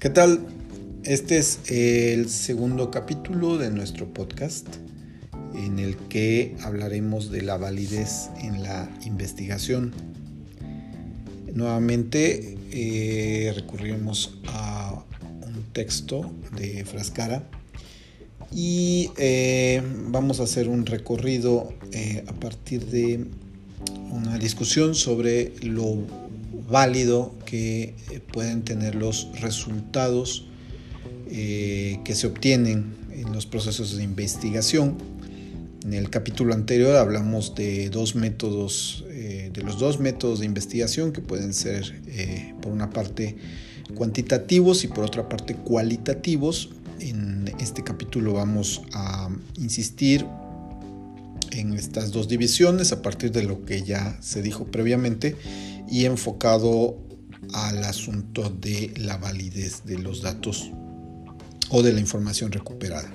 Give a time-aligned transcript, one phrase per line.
[0.00, 0.40] ¿Qué tal?
[1.04, 4.66] Este es el segundo capítulo de nuestro podcast
[5.54, 9.92] en el que hablaremos de la validez en la investigación.
[11.52, 15.04] Nuevamente eh, recurrimos a
[15.46, 17.46] un texto de Frascara
[18.54, 23.26] y eh, vamos a hacer un recorrido eh, a partir de
[24.10, 26.19] una discusión sobre lo
[26.70, 30.46] válido que eh, pueden tener los resultados
[31.28, 34.96] eh, que se obtienen en los procesos de investigación.
[35.84, 41.12] En el capítulo anterior hablamos de dos métodos, eh, de los dos métodos de investigación
[41.12, 42.00] que pueden ser
[42.60, 43.36] por una parte
[43.94, 46.70] cuantitativos y por otra parte cualitativos.
[47.00, 50.26] En este capítulo vamos a insistir
[51.50, 55.36] en estas dos divisiones a partir de lo que ya se dijo previamente
[55.90, 56.96] y enfocado
[57.52, 60.70] al asunto de la validez de los datos
[61.70, 63.10] o de la información recuperada.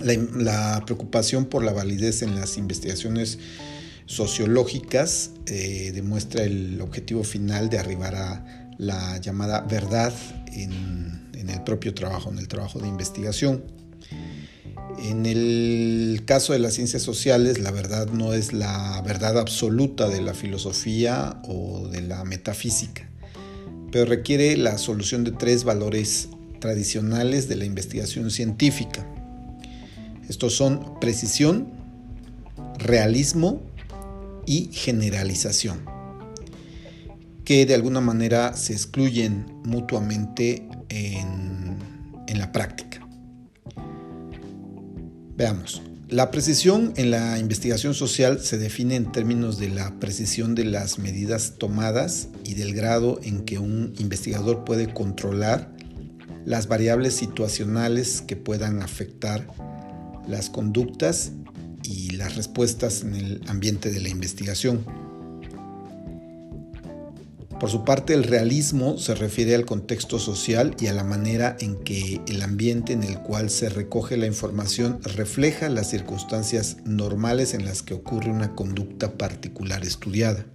[0.00, 3.38] La, preocupación por la validez en las investigaciones
[4.06, 10.14] sociológicas eh, demuestra el objetivo final de arribar a la llamada verdad
[10.52, 13.77] en, en el propio trabajo, en el trabajo de investigación.
[14.98, 20.20] En el caso de las ciencias sociales, la verdad no es la verdad absoluta de
[20.20, 23.08] la filosofía o de la metafísica,
[23.92, 26.28] pero requiere la solución de tres valores
[26.60, 29.06] tradicionales de la investigación científica.
[30.28, 31.68] Estos son precisión,
[32.78, 33.62] realismo
[34.46, 35.84] y generalización,
[37.44, 41.76] que de alguna manera se excluyen mutuamente en,
[42.34, 42.97] la práctica.
[45.38, 45.82] Veamos.
[46.08, 50.98] La precisión en la investigación social se define en términos de la precisión de las
[50.98, 55.70] medidas tomadas y del grado en que un investigador puede controlar
[56.44, 59.46] las variables situacionales que puedan afectar
[60.26, 61.30] las conductas
[61.84, 64.84] y las respuestas en el ambiente de la investigación.
[67.60, 71.76] Por su parte, el realismo se refiere al contexto social y a la manera en
[71.76, 77.64] que el ambiente en el cual se recoge la información refleja las circunstancias normales en
[77.64, 80.46] las que ocurre una conducta particular estudiada.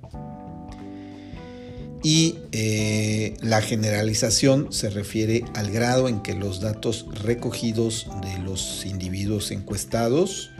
[2.04, 8.86] Y eh, la generalización se refiere al grado en que los datos recogidos de los
[8.86, 10.52] individuos encuestados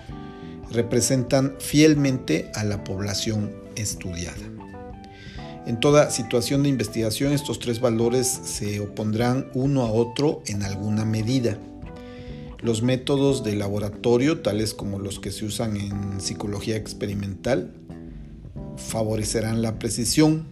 [0.72, 4.63] representan fielmente a la población estudiada.
[5.66, 11.06] En toda situación de investigación estos tres valores se opondrán uno a otro en alguna
[11.06, 11.58] medida.
[12.62, 17.72] Los métodos de laboratorio, tales como los que se usan en psicología experimental,
[18.76, 20.48] favorecerán la precisión,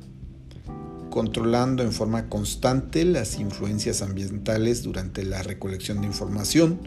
[1.09, 6.79] controlando en forma constante las influencias ambientales durante la recolección de información,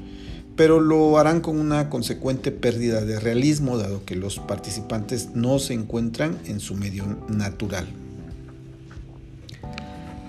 [0.57, 5.75] pero lo harán con una consecuente pérdida de realismo, dado que los participantes no se
[5.75, 7.87] encuentran en su medio natural.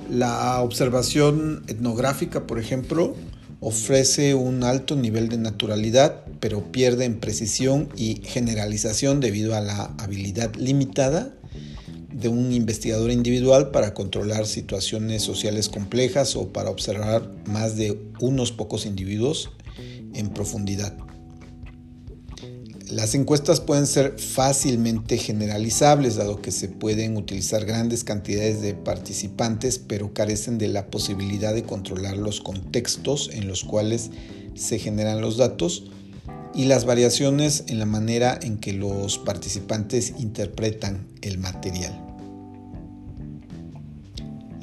[0.10, 3.16] La observación etnográfica, por ejemplo,
[3.60, 9.96] ofrece un alto nivel de naturalidad, pero pierde en precisión y generalización debido a la
[9.98, 11.34] habilidad limitada
[12.14, 18.52] de un investigador individual para controlar situaciones sociales complejas o para observar más de unos
[18.52, 19.50] pocos individuos
[20.14, 21.05] en profundidad.
[22.96, 29.80] Las encuestas pueden ser fácilmente generalizables, dado que se pueden utilizar grandes cantidades de participantes,
[29.80, 34.12] pero carecen de la posibilidad de controlar los contextos en los cuales
[34.54, 35.92] se generan los datos
[36.54, 42.02] y las variaciones en la manera en que los participantes interpretan el material.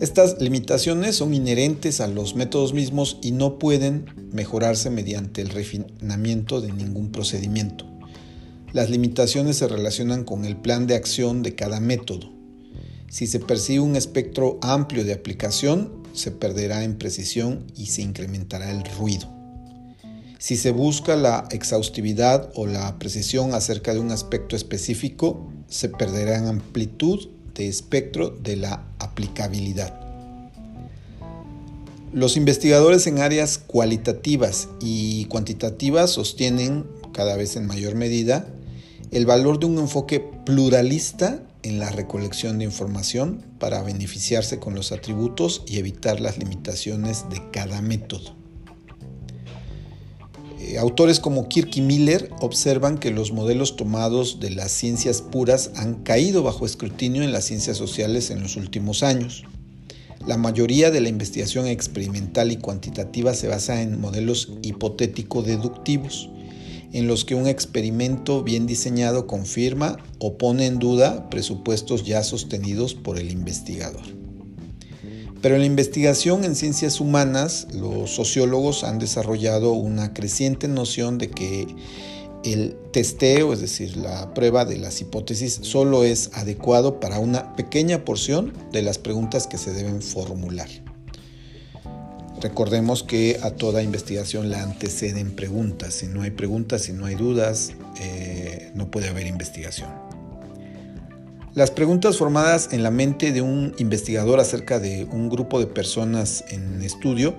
[0.01, 6.63] Estas limitaciones son inherentes a los métodos mismos y no pueden mejorarse mediante el refinamiento
[6.63, 7.92] de ningún procedimiento.
[8.73, 12.33] Las limitaciones se relacionan con el plan de acción de cada método.
[13.11, 18.71] Si se persigue un espectro amplio de aplicación, se perderá en precisión y se incrementará
[18.71, 19.29] el ruido.
[20.39, 26.39] Si se busca la exhaustividad o la precisión acerca de un aspecto específico, se perderá
[26.39, 30.01] en amplitud de espectro de la aplicabilidad.
[32.15, 38.47] Los investigadores en áreas cualitativas y cuantitativas sostienen, cada vez en mayor medida,
[39.13, 44.91] el valor de un enfoque pluralista en la recolección de información para beneficiarse con los
[44.91, 48.35] atributos y evitar las limitaciones de cada método.
[50.59, 55.73] Eh, autores como Kirk y Miller observan que los modelos tomados de las ciencias puras
[55.77, 59.45] han caído bajo escrutinio en las ciencias sociales en los últimos años.
[60.27, 66.31] La mayoría de la investigación experimental y cuantitativa se basa en modelos hipotético-deductivos,
[66.93, 72.95] en los que un experimento bien diseñado confirma o pone en duda presupuestos ya sostenidos
[72.95, 74.03] por el investigador.
[75.41, 81.31] Pero en la investigación en ciencias humanas, los sociólogos han desarrollado una creciente noción de
[81.31, 81.67] que
[82.45, 88.05] el testeo, es decir, la prueba de las hipótesis, solo es adecuado para una pequeña
[88.05, 90.69] porción de las preguntas que se deben formular.
[92.43, 95.95] Recordemos que a toda investigación la anteceden preguntas.
[95.95, 99.89] Si no hay preguntas, si no hay dudas, eh, no puede haber investigación.
[101.55, 106.45] Las preguntas formadas en la mente de un investigador acerca de un grupo de personas
[106.49, 107.37] en estudio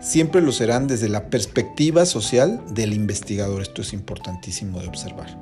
[0.00, 3.62] siempre lo serán desde la perspectiva social del investigador.
[3.62, 5.38] Esto es importantísimo de observar.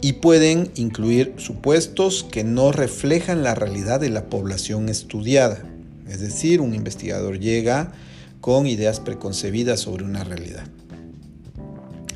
[0.00, 5.73] Y pueden incluir supuestos que no reflejan la realidad de la población estudiada.
[6.08, 7.92] Es decir, un investigador llega
[8.40, 10.64] con ideas preconcebidas sobre una realidad.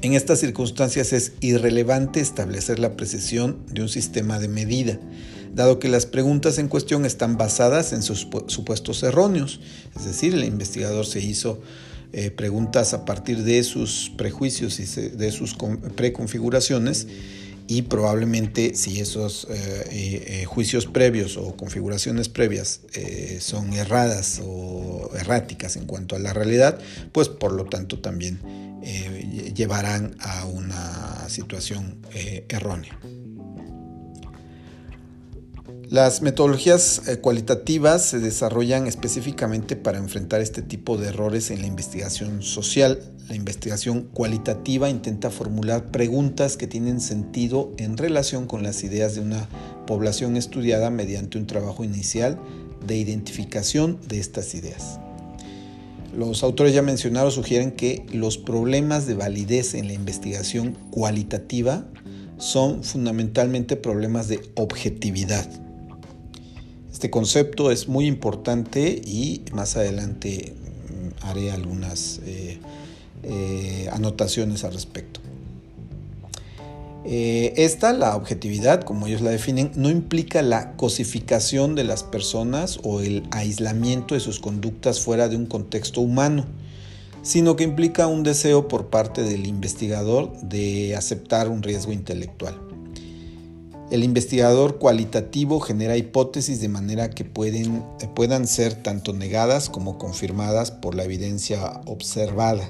[0.01, 5.01] En estas circunstancias es irrelevante establecer la precisión de un sistema de medida,
[5.55, 9.61] dado que las preguntas en cuestión están basadas en sus supuestos erróneos.
[9.97, 11.61] Es decir, el investigador se hizo
[12.13, 15.57] eh, preguntas a partir de sus prejuicios y de sus
[15.97, 17.09] preconfiguraciones
[17.69, 22.81] y probablemente si esos eh, eh, juicios previos o configuraciones previas
[23.41, 26.81] son erradas o erráticas en cuanto a la realidad,
[27.13, 28.41] pues por lo tanto también
[29.55, 32.01] llevarán a una situación
[32.49, 32.99] errónea.
[35.91, 41.67] Las metodologías eh, cualitativas se desarrollan específicamente para enfrentar este tipo de errores en la
[41.67, 43.01] investigación social.
[43.31, 49.23] La investigación cualitativa intenta formular preguntas que tienen sentido en relación con las ideas de
[49.23, 49.49] una
[49.87, 52.39] población estudiada mediante un trabajo inicial
[52.87, 55.01] de identificación de estas ideas.
[56.15, 61.87] Los autores ya mencionados sugieren que los problemas de validez en la investigación cualitativa
[62.37, 65.49] son fundamentalmente problemas de objetividad
[66.99, 72.59] este concepto es muy importante y más adelante mm, haré algunas eh,
[73.23, 75.21] eh, anotaciones al respecto.
[77.05, 82.81] Eh, esta, la objetividad, como ellos la definen, no implica la cosificación de las personas
[82.83, 86.47] o el aislamiento de sus conductas fuera de un contexto humano,
[87.23, 92.68] sino que implica un deseo por parte del investigador de aceptar un riesgo intelectual.
[93.91, 97.83] El investigador cualitativo genera hipótesis de manera que pueden,
[98.15, 102.69] puedan ser tanto negadas como confirmadas por la evidencia observada.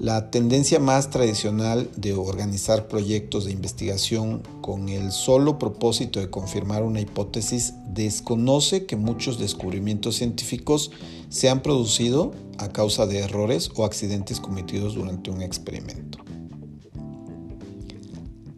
[0.00, 6.82] La tendencia más tradicional de organizar proyectos de investigación con el solo propósito de confirmar
[6.82, 10.90] una hipótesis desconoce que muchos descubrimientos científicos
[11.28, 16.18] se han producido a causa de errores o accidentes cometidos durante un experimento.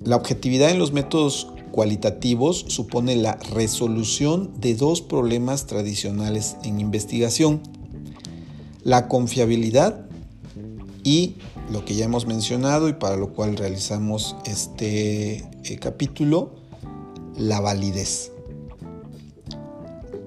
[0.04, 7.62] La objetividad en los métodos cualitativos supone la resolución de dos problemas tradicionales en investigación.
[8.82, 10.06] La confiabilidad
[11.04, 11.36] y
[11.70, 16.52] lo que ya hemos mencionado y para lo cual realizamos este eh, capítulo,
[17.36, 18.32] la validez.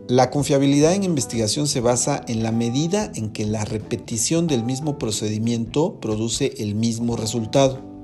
[0.08, 4.98] La confiabilidad en investigación se basa en la medida en que la repetición del mismo
[4.98, 7.95] procedimiento produce el mismo resultado.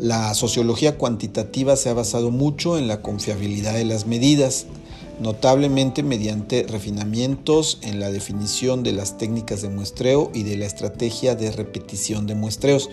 [0.00, 4.64] La sociología cuantitativa se ha basado mucho en la confiabilidad de las medidas,
[5.20, 11.34] notablemente mediante refinamientos en la definición de las técnicas de muestreo y de la estrategia
[11.34, 12.88] de repetición de muestreos.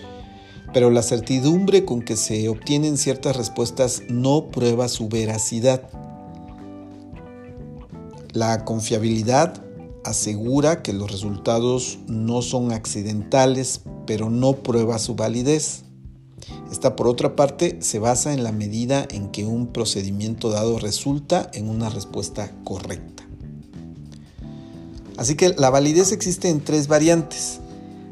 [0.74, 5.88] Pero la certidumbre con que se obtienen ciertas respuestas no prueba su veracidad.
[8.34, 9.64] La confiabilidad
[10.04, 15.84] asegura que los resultados no son accidentales, pero no prueba su validez.
[16.70, 21.50] Esta, por otra parte, se basa en la medida en que un procedimiento dado resulta
[21.54, 23.24] en una respuesta correcta.
[25.16, 27.60] Así que la validez existe en tres variantes.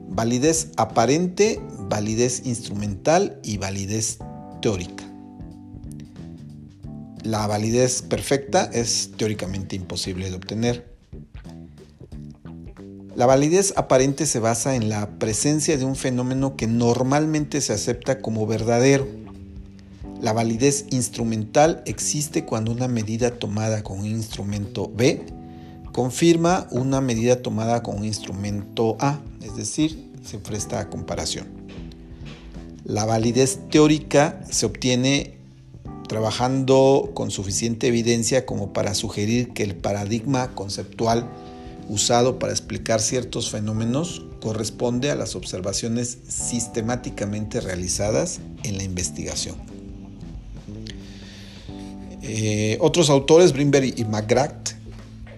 [0.09, 4.19] Validez aparente, validez instrumental y validez
[4.61, 5.05] teórica.
[7.23, 10.96] La validez perfecta es teóricamente imposible de obtener.
[13.17, 18.21] La validez aparente se basa en la presencia de un fenómeno que normalmente se acepta
[18.21, 19.09] como verdadero.
[20.21, 25.25] La validez instrumental existe cuando una medida tomada con un instrumento B
[25.93, 31.47] confirma una medida tomada con un instrumento A, es decir, se presta a comparación.
[32.85, 35.39] La validez teórica se obtiene
[36.07, 41.31] trabajando con suficiente evidencia como para sugerir que el paradigma conceptual
[41.89, 49.57] usado para explicar ciertos fenómenos corresponde a las observaciones sistemáticamente realizadas en la investigación.
[52.23, 54.71] Eh, otros autores, Brimberg y McGrath,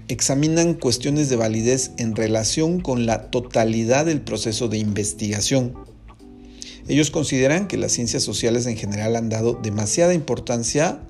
[0.08, 5.74] examinan cuestiones de validez en relación con la totalidad del proceso de investigación.
[6.88, 11.00] Ellos consideran que las ciencias sociales en general han dado demasiada importancia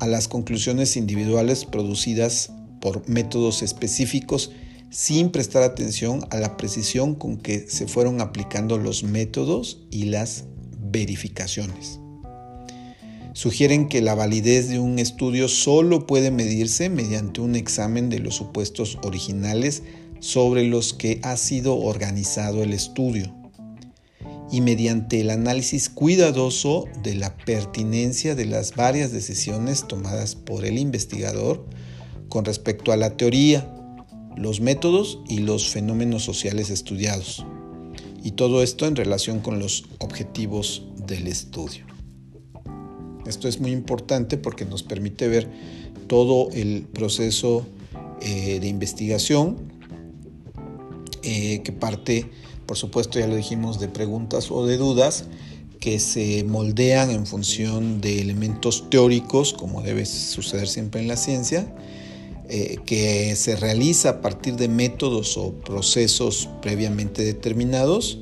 [0.00, 4.50] a las conclusiones individuales producidas por métodos específicos
[4.92, 10.44] sin prestar atención a la precisión con que se fueron aplicando los métodos y las
[10.78, 11.98] verificaciones.
[13.32, 18.34] Sugieren que la validez de un estudio solo puede medirse mediante un examen de los
[18.34, 19.82] supuestos originales
[20.20, 23.34] sobre los que ha sido organizado el estudio
[24.50, 30.76] y mediante el análisis cuidadoso de la pertinencia de las varias decisiones tomadas por el
[30.78, 31.64] investigador
[32.28, 33.71] con respecto a la teoría,
[34.36, 37.44] los métodos y los fenómenos sociales estudiados.
[38.22, 41.84] Y todo esto en relación con los objetivos del estudio.
[43.26, 45.48] Esto es muy importante porque nos permite ver
[46.06, 47.66] todo el proceso
[48.20, 49.56] eh, de investigación
[51.22, 52.30] eh, que parte,
[52.66, 55.26] por supuesto, ya lo dijimos, de preguntas o de dudas
[55.78, 61.74] que se moldean en función de elementos teóricos, como debe suceder siempre en la ciencia,
[62.48, 68.18] eh, que se realiza a partir de métodos o procesos previamente determinados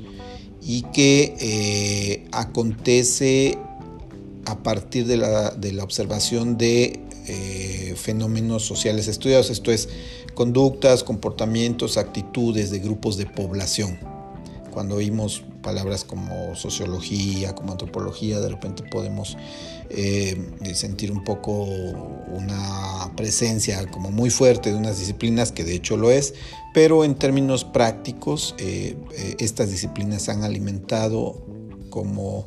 [0.61, 3.57] y que acontece
[4.45, 9.89] a partir de la, observación de eh, fenómenos sociales estudiados, esto es,
[10.33, 13.99] conductas, comportamientos, actitudes de grupos de población.
[14.71, 19.37] Cuando oímos palabras como sociología, como antropología, de repente podemos
[19.89, 20.35] eh,
[20.73, 26.09] sentir un poco una presencia como muy fuerte de unas disciplinas, que de hecho lo
[26.09, 26.33] es,
[26.73, 28.97] pero en términos prácticos, eh,
[29.39, 31.45] estas disciplinas han alimentado
[31.89, 32.45] como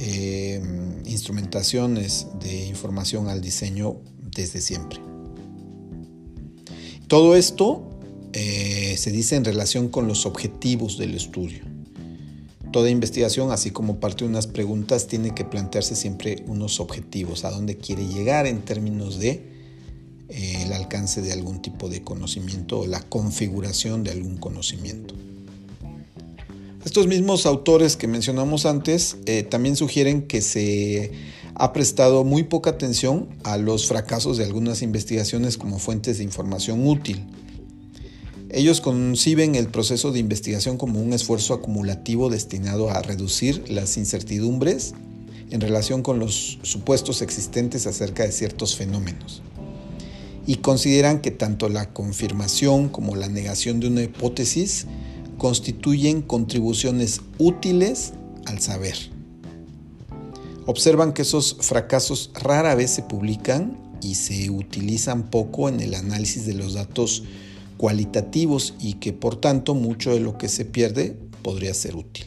[0.00, 0.60] eh,
[1.06, 5.00] instrumentaciones de información al diseño desde siempre.
[7.08, 7.87] Todo esto eh,
[8.98, 11.62] se dice en relación con los objetivos del estudio.
[12.72, 17.50] Toda investigación, así como parte de unas preguntas, tiene que plantearse siempre unos objetivos, a
[17.50, 19.42] dónde quiere llegar en términos de
[20.28, 25.14] eh, el alcance de algún tipo de conocimiento o la configuración de algún conocimiento.
[26.84, 31.12] Estos mismos autores que mencionamos antes eh, también sugieren que se
[31.54, 36.86] ha prestado muy poca atención a los fracasos de algunas investigaciones como fuentes de información
[36.86, 37.24] útil.
[38.50, 44.94] Ellos conciben el proceso de investigación como un esfuerzo acumulativo destinado a reducir las incertidumbres
[45.50, 49.42] en relación con los supuestos existentes acerca de ciertos fenómenos.
[50.46, 54.86] Y consideran que tanto la confirmación como la negación de una hipótesis
[55.36, 58.14] constituyen contribuciones útiles
[58.46, 58.96] al saber.
[60.64, 66.46] Observan que esos fracasos rara vez se publican y se utilizan poco en el análisis
[66.46, 67.24] de los datos
[67.78, 72.26] cualitativos y que por tanto mucho de lo que se pierde podría ser útil.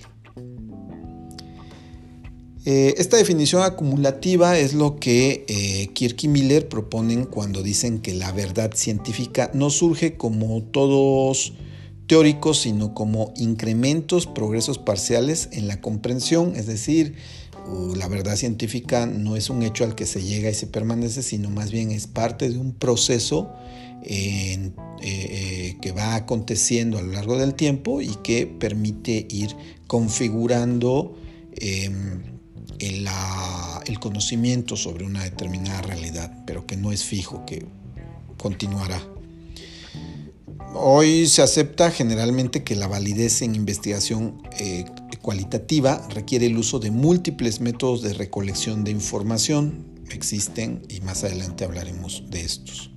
[2.64, 8.14] Eh, esta definición acumulativa es lo que eh, Kirk y Miller proponen cuando dicen que
[8.14, 11.54] la verdad científica no surge como todos
[12.06, 17.16] teóricos, sino como incrementos, progresos parciales en la comprensión, es decir,
[17.96, 21.50] la verdad científica no es un hecho al que se llega y se permanece, sino
[21.50, 23.52] más bien es parte de un proceso
[24.04, 29.56] eh, eh, que va aconteciendo a lo largo del tiempo y que permite ir
[29.88, 31.18] configurando
[31.56, 32.22] em,
[32.80, 37.66] el conocimiento sobre una determinada realidad, pero que no es fijo, que
[38.38, 39.02] continuará.
[40.74, 44.86] Hoy se acepta generalmente que la validez en investigación eh,
[45.22, 49.86] cualitativa requiere el uso de múltiples métodos de recolección de información.
[50.10, 52.92] Existen y más adelante hablaremos de estos.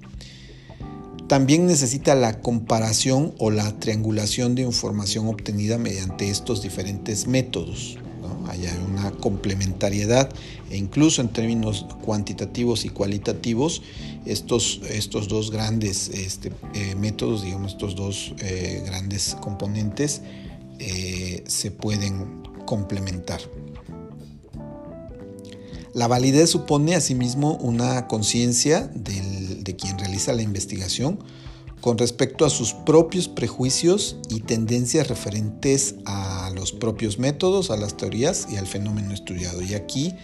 [1.35, 7.99] También necesita la comparación o la triangulación de información obtenida mediante estos diferentes métodos.
[8.47, 10.33] Hay una complementariedad
[10.71, 13.83] e incluso en términos cuantitativos y cualitativos,
[14.25, 20.23] estos, estos dos grandes este, eh, métodos, digamos, estos dos eh, grandes componentes
[20.79, 23.41] eh, se pueden complementar.
[25.95, 28.91] La validez supone asimismo una conciencia
[29.65, 31.19] de quien realiza la investigación
[31.81, 37.97] con respecto a sus propios prejuicios y tendencias referentes a los propios métodos, a las
[37.97, 39.61] teorías y al fenómeno estudiado.
[39.61, 40.15] Y aquí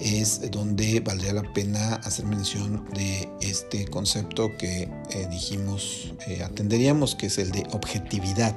[0.00, 7.14] es donde valdría la pena hacer mención de este concepto que eh, dijimos eh, atenderíamos,
[7.14, 8.56] que es el de objetividad.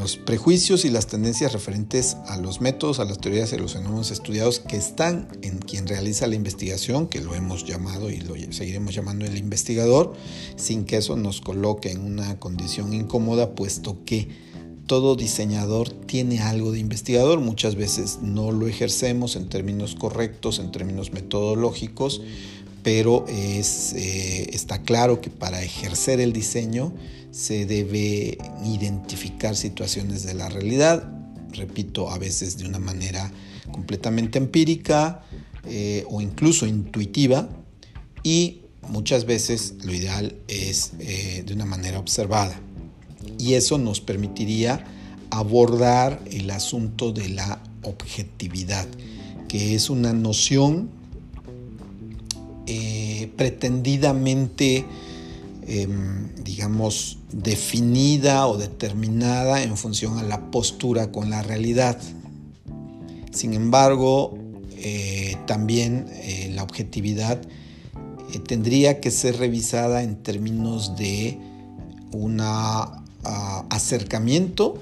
[0.00, 4.10] Los prejuicios y las tendencias referentes a los métodos, a las teorías y los fenómenos
[4.10, 8.94] estudiados que están en quien realiza la investigación, que lo hemos llamado y lo seguiremos
[8.94, 10.14] llamando el investigador,
[10.56, 14.28] sin que eso nos coloque en una condición incómoda, puesto que
[14.86, 20.72] todo diseñador tiene algo de investigador, muchas veces no lo ejercemos en términos correctos, en
[20.72, 22.22] términos metodológicos,
[22.82, 23.60] pero eh,
[24.52, 26.92] está claro que para ejercer el diseño
[27.30, 31.10] se debe identificar situaciones de la realidad,
[31.52, 33.30] repito, a veces de una manera
[33.70, 35.22] completamente empírica
[35.64, 37.48] eh, o incluso intuitiva,
[38.22, 42.60] y muchas veces lo ideal es eh, de una manera observada.
[43.38, 44.84] Y eso nos permitiría
[45.30, 48.86] abordar el asunto de la objetividad,
[49.48, 50.99] que es una noción
[52.72, 54.84] eh, pretendidamente,
[55.66, 62.00] em, digamos, definida o determinada en función a la postura con la realidad.
[63.32, 64.38] Sin embargo,
[64.76, 67.40] eh, también eh, la objetividad
[68.46, 71.40] tendría que ser revisada en términos de
[72.12, 73.02] una
[73.68, 74.80] acercamiento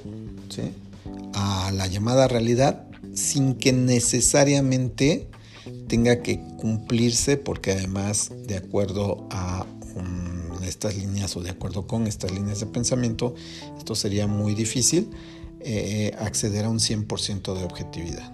[1.32, 5.26] a la llamada realidad sin que necesariamente
[5.88, 9.66] tenga que cumplirse porque además de acuerdo a
[10.66, 13.34] estas líneas o de acuerdo con estas líneas de pensamiento
[13.78, 15.10] esto sería muy difícil
[15.60, 18.32] eh, acceder a un 100% de objetividad.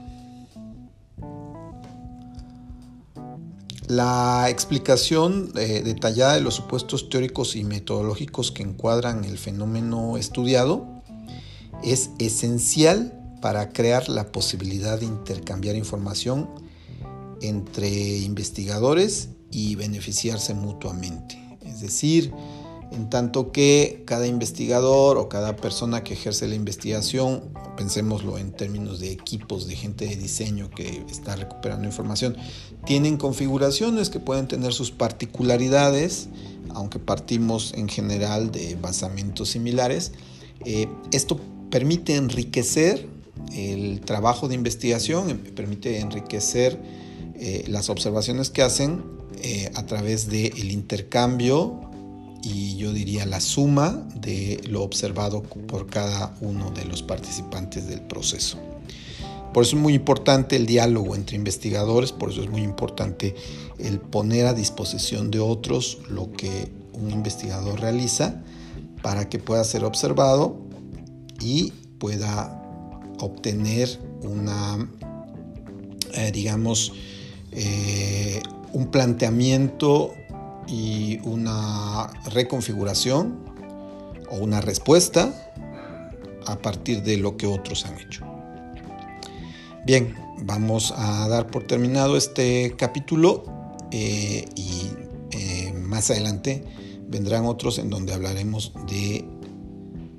[3.86, 10.86] La explicación eh, detallada de los supuestos teóricos y metodológicos que encuadran el fenómeno estudiado
[11.82, 16.48] es esencial para crear la posibilidad de intercambiar información
[17.48, 21.38] entre investigadores y beneficiarse mutuamente.
[21.64, 22.32] Es decir,
[22.92, 27.42] en tanto que cada investigador o cada persona que ejerce la investigación,
[27.76, 32.36] pensémoslo en términos de equipos de gente de diseño que está recuperando información,
[32.86, 36.28] tienen configuraciones que pueden tener sus particularidades,
[36.70, 40.12] aunque partimos en general de basamentos similares.
[40.64, 43.08] Eh, esto permite enriquecer
[43.52, 46.78] el trabajo de investigación, permite enriquecer
[47.36, 49.02] eh, las observaciones que hacen
[49.42, 51.80] eh, a través del intercambio
[52.42, 58.02] y yo diría la suma de lo observado por cada uno de los participantes del
[58.02, 58.58] proceso.
[59.52, 63.34] Por eso es muy importante el diálogo entre investigadores, por eso es muy importante
[63.78, 68.42] el poner a disposición de otros lo que un investigador realiza
[69.02, 70.56] para que pueda ser observado
[71.40, 72.60] y pueda
[73.20, 73.88] obtener
[74.22, 74.88] una,
[76.14, 76.92] eh, digamos,
[77.54, 80.14] eh, un planteamiento
[80.66, 83.44] y una reconfiguración
[84.30, 85.32] o una respuesta
[86.46, 88.24] a partir de lo que otros han hecho.
[89.86, 93.44] Bien, vamos a dar por terminado este capítulo
[93.90, 94.88] eh, y
[95.30, 96.64] eh, más adelante
[97.08, 99.24] vendrán otros en donde hablaremos de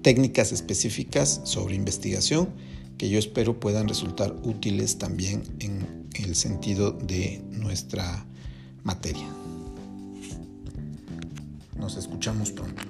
[0.02, 2.50] técnicas específicas sobre investigación
[2.98, 8.26] que yo espero puedan resultar útiles también en el sentido de nuestra
[8.84, 9.28] materia.
[11.78, 12.82] Nos escuchamos pronto.